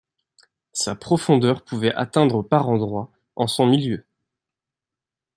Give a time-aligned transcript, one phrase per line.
[0.73, 4.03] Sa profondeur pouvait atteindre par endroits en son milieu.